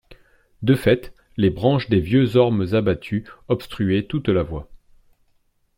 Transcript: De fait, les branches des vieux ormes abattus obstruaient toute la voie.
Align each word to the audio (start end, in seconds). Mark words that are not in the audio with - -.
De 0.63 0.73
fait, 0.73 1.13
les 1.37 1.51
branches 1.51 1.87
des 1.87 1.99
vieux 1.99 2.35
ormes 2.35 2.65
abattus 2.73 3.23
obstruaient 3.49 4.07
toute 4.07 4.29
la 4.29 4.41
voie. 4.41 4.67